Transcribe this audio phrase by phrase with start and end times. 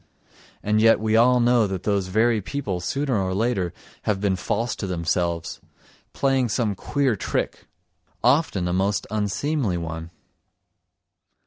[0.63, 3.71] And yet we all know that those very people sooner or later
[4.05, 5.61] have been false to themselves,
[6.11, 7.67] playing some queer trick,
[8.23, 10.09] often a most unseemly one.